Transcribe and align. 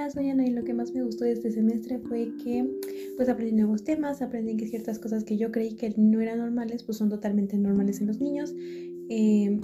Hola, 0.00 0.08
soy 0.08 0.30
Ana 0.30 0.46
y 0.46 0.50
lo 0.50 0.64
que 0.64 0.72
más 0.72 0.94
me 0.94 1.02
gustó 1.02 1.24
de 1.24 1.32
este 1.32 1.50
semestre 1.50 1.98
fue 1.98 2.32
que 2.42 2.66
pues 3.16 3.28
aprendí 3.28 3.52
nuevos 3.52 3.84
temas, 3.84 4.22
aprendí 4.22 4.56
que 4.56 4.66
ciertas 4.66 4.98
cosas 4.98 5.24
que 5.24 5.36
yo 5.36 5.52
creí 5.52 5.76
que 5.76 5.92
no 5.98 6.22
eran 6.22 6.38
normales 6.38 6.84
pues 6.84 6.96
son 6.96 7.10
totalmente 7.10 7.58
normales 7.58 8.00
en 8.00 8.06
los 8.06 8.18
niños. 8.18 8.54
Eh, 9.10 9.60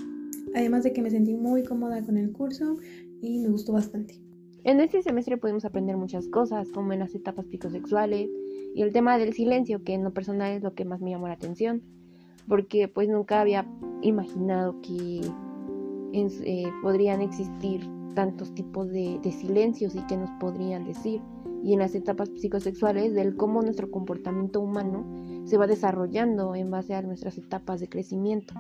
además 0.55 0.83
de 0.85 0.93
que 0.93 1.01
me 1.01 1.11
sentí 1.11 1.33
muy 1.33 1.65
cómoda 1.65 2.05
con 2.05 2.19
el 2.19 2.33
curso 2.33 2.77
y 3.23 3.39
me 3.39 3.49
gustó 3.49 3.73
bastante. 3.73 4.21
En 4.65 4.79
este 4.81 5.03
semestre 5.03 5.39
pudimos 5.39 5.65
aprender 5.65 5.97
muchas 5.97 6.29
cosas, 6.29 6.69
como 6.69 6.93
en 6.93 6.99
las 6.99 7.15
etapas 7.15 7.47
psicosexuales 7.47 8.29
y 8.75 8.83
el 8.83 8.93
tema 8.93 9.17
del 9.17 9.33
silencio, 9.33 9.85
que 9.85 9.95
en 9.95 10.05
lo 10.05 10.13
personal 10.13 10.53
es 10.53 10.63
lo 10.63 10.75
que 10.75 10.85
más 10.85 11.01
me 11.01 11.13
llamó 11.13 11.29
la 11.29 11.35
atención, 11.35 11.81
porque 12.47 12.89
pues 12.89 13.09
nunca 13.09 13.41
había 13.41 13.67
imaginado 14.03 14.83
que 14.83 15.23
eh, 16.13 16.65
podrían 16.83 17.23
existir 17.23 17.96
tantos 18.17 18.55
tipos 18.55 18.91
de, 18.91 19.21
silencios 19.31 19.95
y 19.95 20.05
que 20.07 20.17
nos 20.17 20.31
podrían 20.41 20.85
decir. 20.85 21.21
Y 21.63 21.75
en 21.75 21.81
las 21.81 21.95
etapas 21.95 22.31
psicosexuales 22.35 23.15
del 23.15 23.37
cómo 23.37 23.61
nuestro 23.63 23.91
comportamiento 23.91 24.61
humano 24.61 25.05
se 25.45 25.59
va 25.59 25.67
desarrollando 25.67 26.55
en 26.55 26.71
base 26.71 26.95
a 26.95 27.03
nuestras 27.03 27.37
etapas 27.39 27.79
de 27.79 27.89
crecimiento. 27.89 28.55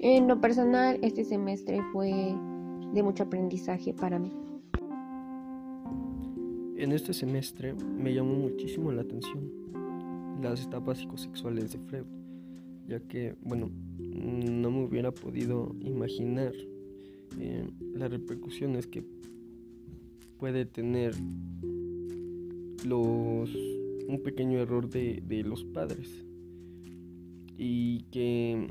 En 0.00 0.28
lo 0.28 0.40
personal, 0.40 0.98
este 1.02 1.24
semestre 1.24 1.80
fue 1.92 2.34
de 2.92 3.02
mucho 3.02 3.22
aprendizaje 3.22 3.94
para 3.94 4.18
mí. 4.18 4.32
En 6.76 6.92
este 6.92 7.14
semestre 7.14 7.74
me 7.74 8.12
llamó 8.12 8.34
muchísimo 8.34 8.92
la 8.92 9.02
atención 9.02 9.50
las 10.42 10.66
etapas 10.66 10.98
psicosexuales 10.98 11.72
de 11.72 11.78
Freud, 11.78 12.06
ya 12.88 13.00
que, 13.00 13.34
bueno, 13.42 13.70
no 14.00 14.70
me 14.70 14.84
hubiera 14.84 15.12
podido 15.12 15.74
imaginar 15.80 16.52
eh, 17.38 17.68
las 17.94 18.10
repercusiones 18.10 18.86
que 18.86 19.04
puede 20.38 20.66
tener 20.66 21.14
los 22.84 23.50
un 24.08 24.20
pequeño 24.22 24.60
error 24.60 24.88
de, 24.88 25.22
de 25.26 25.42
los 25.42 25.64
padres 25.64 26.24
y 27.58 28.02
que 28.10 28.68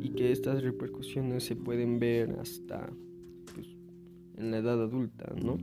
y 0.00 0.10
que 0.10 0.32
estas 0.32 0.62
repercusiones 0.62 1.44
se 1.44 1.56
pueden 1.56 1.98
ver 1.98 2.36
hasta 2.40 2.90
pues, 3.54 3.66
en 4.36 4.50
la 4.50 4.58
edad 4.58 4.82
adulta, 4.82 5.34
¿no? 5.42 5.58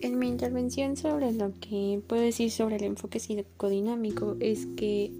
En 0.00 0.18
mi 0.18 0.28
intervención 0.28 0.96
sobre 0.96 1.32
lo 1.32 1.52
que 1.60 2.00
puedo 2.06 2.22
decir 2.22 2.50
sobre 2.50 2.76
el 2.76 2.84
enfoque 2.84 3.18
psicodinámico 3.18 4.36
es 4.40 4.66
que 4.76 5.10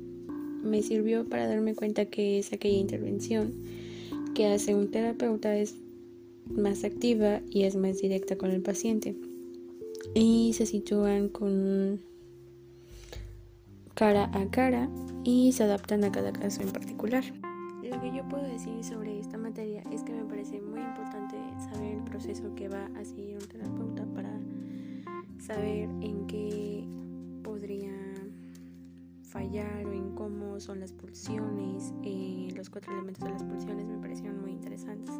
me 0.66 0.82
sirvió 0.82 1.28
para 1.28 1.46
darme 1.46 1.74
cuenta 1.74 2.04
que 2.06 2.38
es 2.38 2.52
aquella 2.52 2.78
intervención 2.78 3.52
que 4.34 4.46
hace 4.46 4.74
un 4.74 4.90
terapeuta 4.90 5.56
es 5.56 5.76
más 6.46 6.84
activa 6.84 7.40
y 7.50 7.64
es 7.64 7.76
más 7.76 7.98
directa 7.98 8.36
con 8.36 8.50
el 8.50 8.62
paciente 8.62 9.16
y 10.14 10.52
se 10.54 10.66
sitúan 10.66 11.28
con 11.28 12.00
cara 13.94 14.30
a 14.34 14.50
cara 14.50 14.88
y 15.24 15.52
se 15.52 15.64
adaptan 15.64 16.04
a 16.04 16.12
cada 16.12 16.32
caso 16.32 16.62
en 16.62 16.70
particular. 16.70 17.24
Lo 17.82 18.00
que 18.00 18.14
yo 18.14 18.28
puedo 18.28 18.44
decir 18.44 18.82
sobre 18.84 19.18
esta 19.18 19.38
materia 19.38 19.82
es 19.92 20.02
que 20.02 20.12
me 20.12 20.24
parece 20.24 20.60
muy 20.60 20.80
importante 20.80 21.36
saber 21.70 21.94
el 21.94 22.04
proceso 22.04 22.54
que 22.54 22.68
va 22.68 22.90
a 22.96 23.04
seguir 23.04 23.36
un 23.36 23.46
terapeuta 23.46 24.04
para 24.14 24.38
saber 25.38 25.88
en 26.00 26.26
qué 26.26 26.84
podría 27.42 27.92
fallar 29.36 29.86
o 29.86 29.92
en 29.92 30.14
cómo 30.14 30.58
son 30.58 30.80
las 30.80 30.92
pulsiones, 30.92 31.92
eh, 32.02 32.48
los 32.56 32.70
cuatro 32.70 32.92
elementos 32.94 33.22
de 33.22 33.32
las 33.32 33.44
pulsiones 33.44 33.84
me 33.84 33.98
parecieron 33.98 34.40
muy 34.40 34.52
interesantes. 34.52 35.14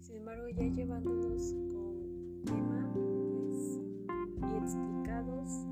Sin 0.00 0.16
embargo, 0.16 0.48
ya 0.48 0.64
llevándonos 0.64 1.52
con 1.52 2.42
tema 2.44 2.90
pues, 2.94 3.80
y 4.38 4.56
explicados, 4.56 5.66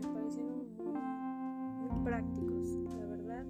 me 0.00 0.08
parecieron 0.14 0.58
muy, 0.58 1.88
muy 1.88 2.04
prácticos, 2.04 2.68
la 2.96 3.06
verdad. 3.06 3.46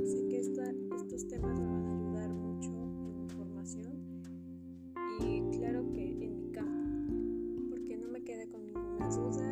Y 0.00 0.06
sé 0.06 0.26
que 0.28 0.38
esta, 0.40 0.64
estos 0.96 1.28
temas 1.28 1.58
me 1.60 1.66
van 1.66 1.86
a 1.86 1.92
ayudar 1.92 2.34
mucho 2.34 2.70
en 2.70 3.22
mi 3.22 3.28
formación 3.28 3.92
y 5.20 5.40
claro 5.56 5.88
que 5.92 6.24
en 6.24 6.40
mi 6.40 6.50
campo, 6.50 7.70
porque 7.70 7.96
no 7.96 8.08
me 8.08 8.22
quedé 8.22 8.48
con 8.48 8.66
ninguna 8.66 9.08
duda. 9.08 9.47